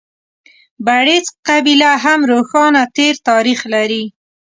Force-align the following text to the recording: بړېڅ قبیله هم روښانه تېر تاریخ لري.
بړېڅ 0.85 1.25
قبیله 1.47 1.89
هم 2.03 2.19
روښانه 2.31 2.81
تېر 2.97 3.15
تاریخ 3.29 3.59
لري. 3.73 4.03